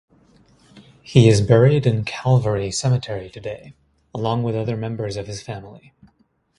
He 1.03 1.29
is 1.29 1.41
buried 1.41 1.85
in 1.85 2.05
Calvary 2.05 2.71
Cemetery 2.71 3.29
today, 3.29 3.75
along 4.15 4.41
with 4.41 4.55
other 4.55 4.75
members 4.75 5.15
of 5.15 5.27
his 5.27 5.43
family. 5.43 5.93